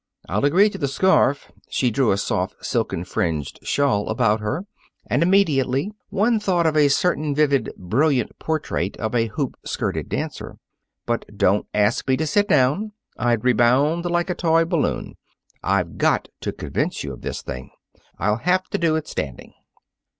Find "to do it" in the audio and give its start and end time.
18.69-19.07